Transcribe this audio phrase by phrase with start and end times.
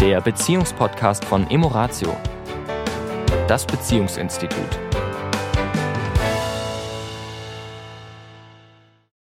[0.00, 2.16] der Beziehungspodcast von Emoratio,
[3.46, 4.80] das Beziehungsinstitut.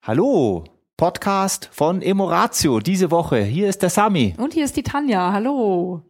[0.03, 0.65] Hallo,
[0.97, 3.43] Podcast von Emoratio diese Woche.
[3.43, 4.35] Hier ist der Sami.
[4.39, 5.33] Und hier ist die Tanja.
[5.33, 6.03] Hallo.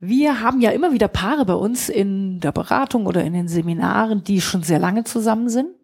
[0.00, 4.22] Wir haben ja immer wieder Paare bei uns in der Beratung oder in den Seminaren,
[4.22, 5.74] die schon sehr lange zusammen sind.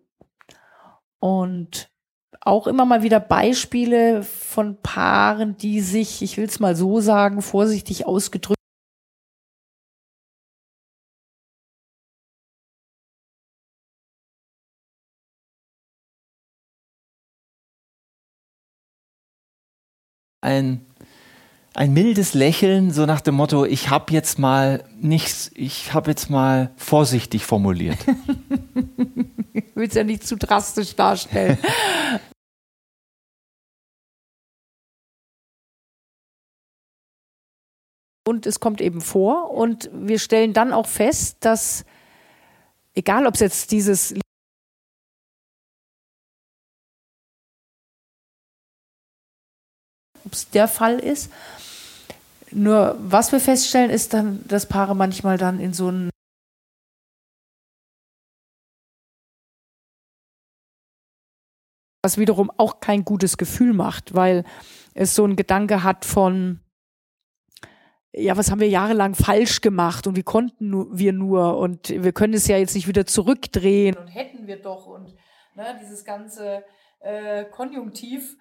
[1.21, 1.91] Und
[2.41, 7.43] auch immer mal wieder Beispiele von Paaren, die sich, ich will es mal so sagen,
[7.43, 8.57] vorsichtig ausgedrückt,
[20.43, 20.86] ein,
[21.77, 26.31] ein mildes Lächeln, so nach dem Motto, ich habe jetzt mal nichts, ich habe jetzt
[26.31, 27.99] mal vorsichtig formuliert.
[29.53, 31.59] ich will es ja nicht zu drastisch darstellen.
[38.27, 41.85] und es kommt eben vor und wir stellen dann auch fest, dass
[42.95, 44.15] egal ob es jetzt dieses
[50.25, 51.31] ob es der Fall ist.
[52.57, 56.09] Nur was wir feststellen, ist dann, dass Paare manchmal dann in so einen
[62.03, 64.45] was wiederum auch kein gutes Gefühl macht, weil
[64.95, 66.61] es so einen Gedanke hat von
[68.15, 72.33] ja, was haben wir jahrelang falsch gemacht und wie konnten wir nur und wir können
[72.33, 75.15] es ja jetzt nicht wieder zurückdrehen und hätten wir doch und
[75.57, 76.65] ne, dieses ganze
[77.01, 78.39] äh, Konjunktiv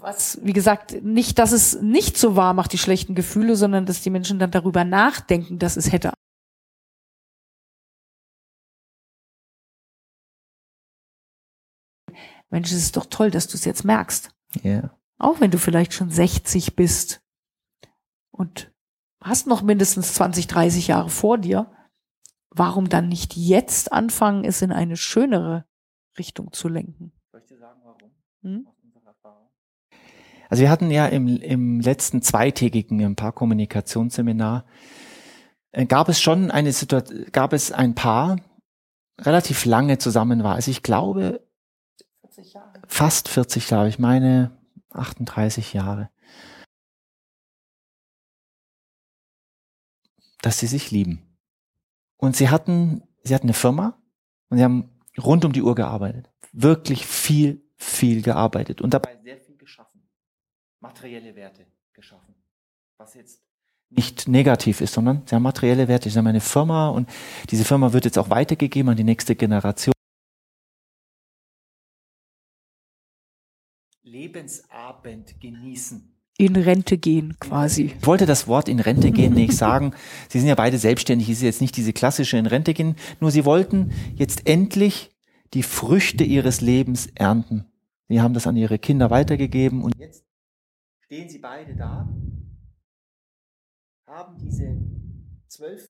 [0.00, 4.02] was, wie gesagt, nicht, dass es nicht so wahr macht, die schlechten Gefühle, sondern dass
[4.02, 6.12] die Menschen dann darüber nachdenken, dass es hätte.
[12.50, 14.30] Mensch, es ist doch toll, dass du es jetzt merkst.
[14.62, 14.70] Ja.
[14.70, 14.98] Yeah.
[15.18, 17.20] Auch wenn du vielleicht schon 60 bist
[18.30, 18.72] und
[19.20, 21.70] hast noch mindestens 20, 30 Jahre vor dir,
[22.50, 25.66] warum dann nicht jetzt anfangen, es in eine schönere
[26.18, 27.12] Richtung zu lenken?
[27.32, 28.10] Soll ich dir sagen, warum?
[28.42, 28.68] Hm?
[30.48, 34.64] Also wir hatten ja im, im letzten zweitägigen im Paarkommunikationsseminar
[35.72, 38.36] äh, gab es schon eine Situation, gab es ein Paar
[39.20, 40.54] relativ lange zusammen war.
[40.54, 41.46] Also ich glaube
[42.30, 42.54] 40
[42.86, 43.88] fast 40 Jahre.
[43.88, 44.56] Ich meine
[44.90, 46.10] 38 Jahre.
[50.40, 51.36] Dass sie sich lieben.
[52.16, 54.00] Und sie hatten, sie hatten eine Firma
[54.48, 56.30] und sie haben rund um die Uhr gearbeitet.
[56.52, 59.47] Wirklich viel, viel gearbeitet und dabei sehr viel
[60.80, 62.34] materielle Werte geschaffen.
[62.98, 63.40] Was jetzt
[63.90, 66.10] nicht negativ ist, sondern sie haben materielle Werte.
[66.10, 67.08] Sie haben eine Firma und
[67.50, 69.94] diese Firma wird jetzt auch weitergegeben an die nächste Generation.
[74.02, 76.14] Lebensabend genießen.
[76.38, 77.84] In Rente gehen quasi.
[77.84, 79.92] Ich wollte das Wort in Rente gehen nicht sagen.
[80.28, 83.44] Sie sind ja beide selbstständig, ist jetzt nicht diese klassische in Rente gehen, nur sie
[83.44, 85.10] wollten jetzt endlich
[85.54, 87.64] die Früchte ihres Lebens ernten.
[88.08, 90.27] Sie haben das an ihre Kinder weitergegeben und jetzt
[91.08, 92.06] stehen sie beide da,
[94.06, 94.76] haben diese
[95.48, 95.88] zwölf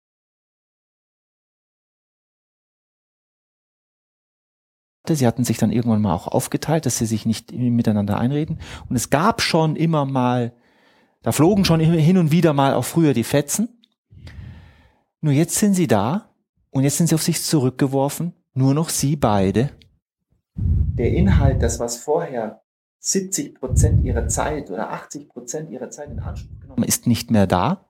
[5.09, 8.61] Sie hatten sich dann irgendwann mal auch aufgeteilt, dass sie sich nicht miteinander einreden.
[8.91, 10.53] Und es gab schon immer mal,
[11.23, 13.81] da flogen schon hin und wieder mal auch früher die Fetzen.
[15.23, 16.35] Nur jetzt sind sie da
[16.71, 19.71] und jetzt sind sie auf sich zurückgeworfen, nur noch sie beide.
[20.55, 22.61] Der Inhalt, das was vorher
[23.01, 27.47] 70 Prozent ihrer Zeit oder 80 Prozent ihrer Zeit in Anspruch genommen ist nicht mehr
[27.47, 27.85] da.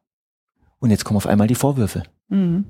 [0.81, 2.05] Und jetzt kommen auf einmal die Vorwürfe.
[2.29, 2.67] Mhm.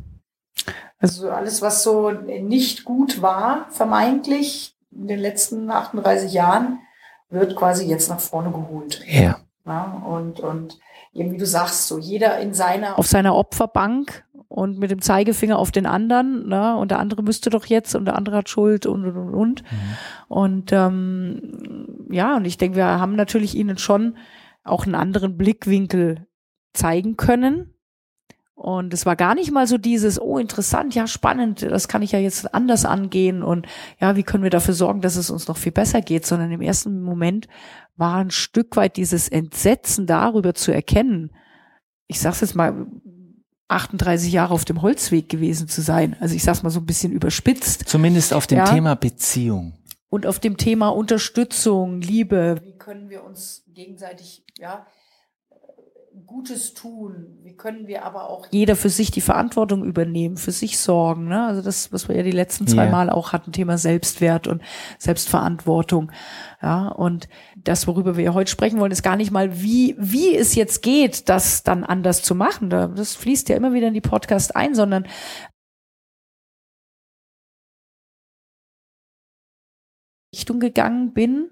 [0.98, 6.80] Also alles, was so nicht gut war, vermeintlich in den letzten 38 Jahren,
[7.28, 9.04] wird quasi jetzt nach vorne geholt.
[9.06, 9.40] Ja.
[9.66, 10.78] ja und, und
[11.12, 15.58] eben wie du sagst, so jeder in seiner, auf seiner Opferbank und mit dem Zeigefinger
[15.58, 16.76] auf den anderen, ne?
[16.76, 19.62] und der andere müsste doch jetzt und der andere hat Schuld und und und und.
[19.62, 19.76] Mhm.
[20.28, 24.16] Und ähm, ja, und ich denke, wir haben natürlich ihnen schon
[24.64, 26.26] auch einen anderen Blickwinkel
[26.72, 27.74] zeigen können.
[28.54, 32.10] Und es war gar nicht mal so dieses, oh, interessant, ja, spannend, das kann ich
[32.10, 33.68] ja jetzt anders angehen und
[34.00, 36.60] ja, wie können wir dafür sorgen, dass es uns noch viel besser geht, sondern im
[36.60, 37.46] ersten Moment
[37.96, 41.30] war ein Stück weit dieses Entsetzen darüber zu erkennen.
[42.08, 42.88] Ich sag's jetzt mal,
[43.68, 46.16] 38 Jahre auf dem Holzweg gewesen zu sein.
[46.20, 47.88] Also ich sag's mal so ein bisschen überspitzt.
[47.88, 48.64] Zumindest auf dem ja.
[48.64, 49.74] Thema Beziehung.
[50.08, 52.60] Und auf dem Thema Unterstützung, Liebe.
[52.64, 54.86] Wie können wir uns gegenseitig, ja,
[56.28, 57.38] Gutes tun?
[57.42, 61.26] Wie können wir aber auch jeder für sich die Verantwortung übernehmen, für sich sorgen?
[61.26, 61.46] Ne?
[61.46, 62.92] Also das, was wir ja die letzten zwei yeah.
[62.92, 64.60] Mal auch hatten, Thema Selbstwert und
[64.98, 66.12] Selbstverantwortung.
[66.60, 70.54] Ja, und das, worüber wir heute sprechen wollen, ist gar nicht mal, wie, wie es
[70.54, 72.68] jetzt geht, das dann anders zu machen.
[72.68, 75.06] Das fließt ja immer wieder in die Podcast ein, sondern
[80.34, 81.48] Richtung gegangen bin,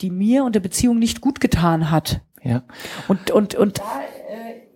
[0.00, 2.22] die mir und der Beziehung nicht gut getan hat.
[2.42, 2.62] Ja.
[3.08, 4.68] Und, und, und da äh,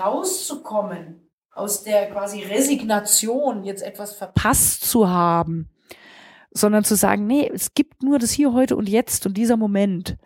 [0.00, 5.70] rauszukommen aus der quasi Resignation, jetzt etwas verpasst zu haben,
[6.50, 10.18] sondern zu sagen, nee, es gibt nur das hier, heute und jetzt und dieser Moment.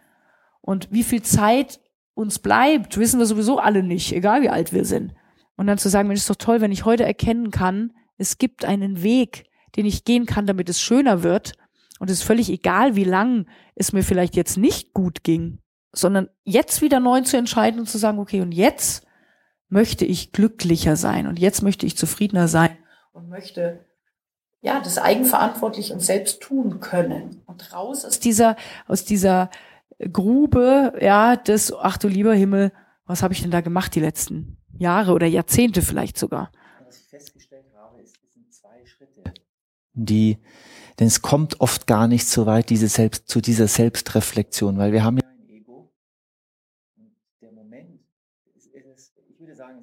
[0.60, 1.80] Und wie viel Zeit
[2.14, 5.14] uns bleibt, wissen wir sowieso alle nicht, egal wie alt wir sind.
[5.56, 8.64] Und dann zu sagen, Mensch, ist doch toll, wenn ich heute erkennen kann, es gibt
[8.64, 9.44] einen Weg,
[9.76, 11.52] den ich gehen kann, damit es schöner wird.
[12.00, 15.60] Und es ist völlig egal, wie lang es mir vielleicht jetzt nicht gut ging
[15.92, 19.06] sondern jetzt wieder neu zu entscheiden und zu sagen, okay, und jetzt
[19.68, 22.76] möchte ich glücklicher sein und jetzt möchte ich zufriedener sein
[23.12, 23.84] und möchte
[24.60, 27.42] ja das eigenverantwortlich und selbst tun können.
[27.46, 28.56] Und raus aus dieser
[28.86, 29.50] aus dieser
[30.12, 32.72] Grube ja des ach du lieber Himmel
[33.06, 36.52] was habe ich denn da gemacht die letzten Jahre oder Jahrzehnte vielleicht sogar?
[36.86, 39.32] Was ich festgestellt habe ist es sind zwei Schritte.
[39.94, 40.38] Die
[40.98, 45.04] denn es kommt oft gar nicht so weit diese selbst zu dieser Selbstreflexion weil wir
[45.04, 45.19] haben ja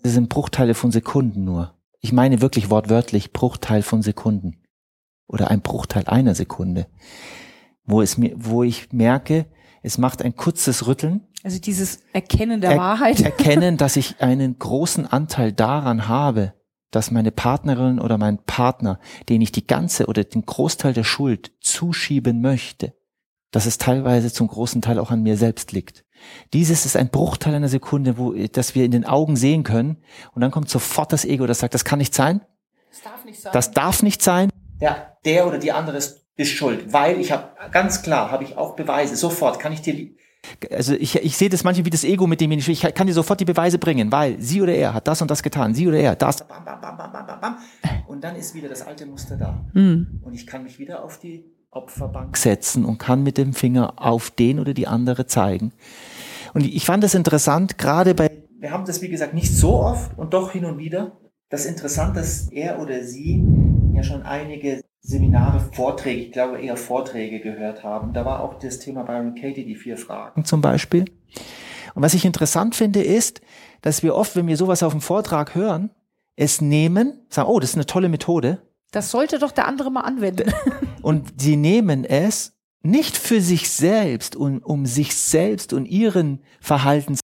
[0.07, 1.73] Das sind Bruchteile von Sekunden nur.
[1.99, 4.55] Ich meine wirklich wortwörtlich Bruchteil von Sekunden.
[5.27, 6.87] Oder ein Bruchteil einer Sekunde.
[7.83, 9.47] Wo es mir, wo ich merke,
[9.83, 11.27] es macht ein kurzes Rütteln.
[11.43, 13.19] Also dieses Erkennen der er Wahrheit.
[13.19, 16.53] Erkennen, dass ich einen großen Anteil daran habe,
[16.89, 21.51] dass meine Partnerin oder mein Partner, den ich die ganze oder den Großteil der Schuld
[21.59, 22.93] zuschieben möchte,
[23.51, 26.05] dass es teilweise zum großen Teil auch an mir selbst liegt.
[26.53, 29.97] Dieses ist ein Bruchteil einer Sekunde, wo, dass wir in den Augen sehen können.
[30.33, 32.41] Und dann kommt sofort das Ego, das sagt, das kann nicht sein.
[32.91, 33.53] Das darf nicht sein.
[33.53, 34.49] Das darf nicht sein.
[34.79, 38.57] Ja, der oder die andere ist, ist schuld, weil ich habe ganz klar, habe ich
[38.57, 39.15] auch Beweise.
[39.15, 40.11] Sofort kann ich dir,
[40.71, 43.13] also ich, ich sehe das manchmal wie das Ego, mit dem ich, ich kann dir
[43.13, 45.97] sofort die Beweise bringen, weil sie oder er hat das und das getan, sie oder
[45.97, 46.47] er das.
[46.47, 47.57] Bam, bam, bam, bam, bam, bam.
[48.07, 49.65] Und dann ist wieder das alte Muster da.
[49.73, 50.21] Mhm.
[50.23, 54.31] Und ich kann mich wieder auf die Opferbank setzen und kann mit dem Finger auf
[54.31, 55.73] den oder die andere zeigen.
[56.53, 58.29] Und ich fand das interessant, gerade bei,
[58.59, 61.17] wir haben das wie gesagt nicht so oft und doch hin und wieder.
[61.49, 63.45] Das interessant, dass er oder sie
[63.93, 68.13] ja schon einige Seminare, Vorträge, ich glaube eher Vorträge gehört haben.
[68.13, 71.05] Da war auch das Thema Byron Katie, die vier Fragen zum Beispiel.
[71.95, 73.41] Und was ich interessant finde, ist,
[73.81, 75.91] dass wir oft, wenn wir sowas auf dem Vortrag hören,
[76.35, 78.61] es nehmen, sagen, oh, das ist eine tolle Methode.
[78.91, 80.53] Das sollte doch der andere mal anwenden.
[81.01, 87.19] Und sie nehmen es nicht für sich selbst und um sich selbst und ihren Verhaltens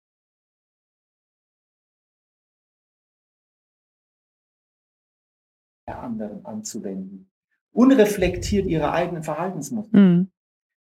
[5.86, 7.30] der anderen anzuwenden.
[7.72, 9.98] Unreflektiert ihre eigenen Verhaltensmuster.
[9.98, 10.30] Mhm.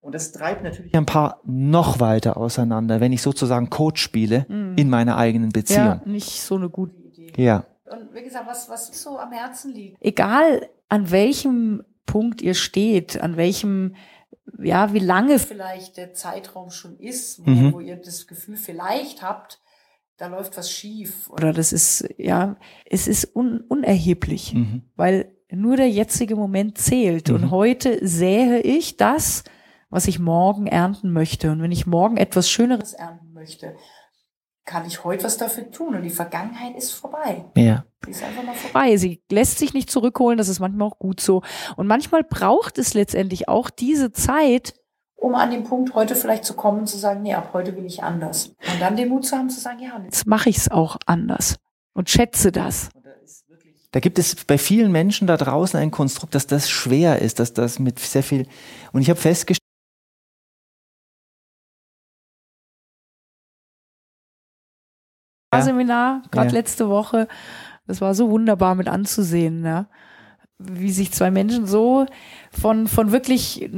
[0.01, 4.75] Und das treibt natürlich ein paar noch weiter auseinander, wenn ich sozusagen Coach spiele mhm.
[4.77, 5.85] in meiner eigenen Beziehung.
[5.85, 7.33] Ja, nicht so eine gute Idee.
[7.37, 7.67] Ja.
[8.13, 9.97] Wie gesagt, was, was so am Herzen liegt.
[10.01, 13.95] Egal an welchem Punkt ihr steht, an welchem
[14.59, 17.73] ja, wie lange vielleicht der Zeitraum schon ist, wo, mhm.
[17.73, 19.61] wo ihr das Gefühl vielleicht habt,
[20.17, 24.83] da läuft was schief oder das ist, ja, es ist un unerheblich, mhm.
[24.95, 27.29] weil nur der jetzige Moment zählt.
[27.29, 27.35] Mhm.
[27.35, 29.45] Und heute sähe ich das,
[29.91, 31.51] was ich morgen ernten möchte.
[31.51, 33.75] Und wenn ich morgen etwas Schöneres ernten möchte,
[34.65, 35.95] kann ich heute was dafür tun.
[35.95, 37.45] Und die Vergangenheit ist vorbei.
[37.57, 37.85] Ja.
[38.05, 38.97] Sie ist einfach mal vorbei.
[38.97, 40.39] Sie lässt sich nicht zurückholen.
[40.39, 41.43] Das ist manchmal auch gut so.
[41.77, 44.75] Und manchmal braucht es letztendlich auch diese Zeit,
[45.17, 47.87] um an den Punkt heute vielleicht zu kommen und zu sagen, nee, ab heute will
[47.87, 48.57] ich anders.
[48.73, 50.97] Und dann den Mut zu haben, zu sagen, ja, und jetzt mache ich es auch
[51.07, 51.57] anders.
[51.95, 52.89] Und schätze das.
[53.93, 57.53] Da gibt es bei vielen Menschen da draußen ein Konstrukt, dass das schwer ist, dass
[57.53, 58.47] das mit sehr viel,
[58.93, 59.62] und ich habe festgestellt,
[65.65, 66.55] Seminar, gerade ja.
[66.55, 67.29] letzte Woche.
[67.87, 69.87] Das war so wunderbar mit anzusehen, ja.
[70.59, 72.07] wie sich zwei Menschen so
[72.53, 73.69] von, von wirklich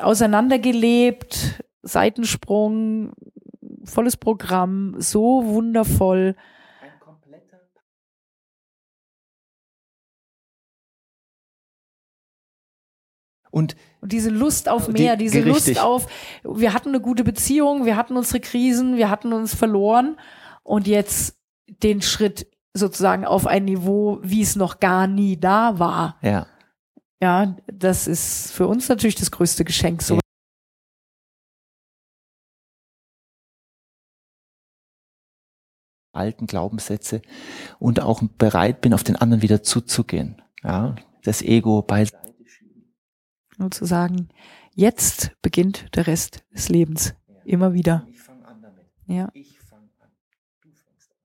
[0.00, 3.12] auseinandergelebt, Seitensprung,
[3.84, 6.36] volles Programm, so wundervoll.
[6.80, 7.58] Ein kompletter
[13.50, 15.76] Und, und diese Lust auf mehr, die, diese richtig.
[15.76, 16.06] Lust auf,
[16.44, 20.16] wir hatten eine gute Beziehung, wir hatten unsere Krisen, wir hatten uns verloren
[20.62, 21.36] und jetzt
[21.66, 26.18] den Schritt sozusagen auf ein Niveau, wie es noch gar nie da war.
[26.22, 26.46] Ja.
[27.22, 30.02] Ja, das ist für uns natürlich das größte Geschenk.
[30.02, 30.20] So
[36.12, 37.22] alten Glaubenssätze
[37.78, 40.42] und auch bereit bin, auf den anderen wieder zuzugehen.
[40.62, 42.94] Ja, das Ego beiseite schieben.
[43.58, 44.28] Und zu sagen,
[44.74, 47.14] jetzt beginnt der Rest des Lebens.
[47.26, 47.34] Ja.
[47.44, 48.06] Immer wieder.
[48.08, 48.86] Ich fange an damit.
[49.06, 49.30] Ja.
[49.34, 50.10] Ich fange an.
[50.62, 51.16] Du fängst an.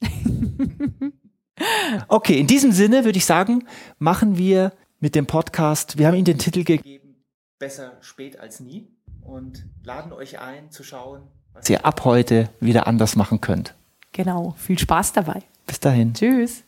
[0.00, 0.29] Jetzt.
[2.08, 3.64] okay, in diesem Sinne würde ich sagen,
[3.98, 7.16] machen wir mit dem Podcast, wir haben Ihnen den Titel gegeben,
[7.58, 8.88] besser spät als nie
[9.22, 13.74] und laden euch ein zu schauen, was ihr ab heute wieder anders machen könnt.
[14.12, 15.42] Genau, viel Spaß dabei.
[15.66, 16.14] Bis dahin.
[16.14, 16.64] Tschüss.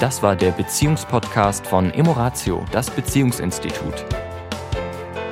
[0.00, 4.06] Das war der Beziehungspodcast von Emoratio, das Beziehungsinstitut.